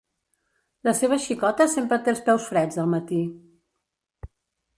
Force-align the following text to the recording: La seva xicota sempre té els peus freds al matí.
La 0.87 0.93
seva 0.99 1.19
xicota 1.25 1.67
sempre 1.75 1.99
té 2.07 2.13
els 2.15 2.25
peus 2.31 2.49
freds 2.49 2.81
al 2.85 2.91
matí. 2.95 3.21